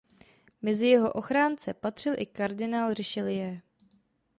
Mezi 0.61 0.87
jeho 0.87 1.11
ochránce 1.11 1.73
patřil 1.73 2.13
i 2.17 2.25
kardinál 2.25 2.93
Richelieu. 2.93 3.57